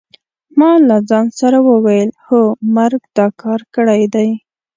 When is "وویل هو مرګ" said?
1.69-3.01